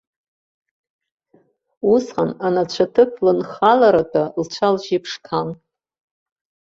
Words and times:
Усҟан 1.93 2.31
анацәаҭыԥ 2.45 3.11
лынхаларатәы 3.25 4.23
лцәа-лжьы 4.41 4.97
ԥшқан. 5.03 5.49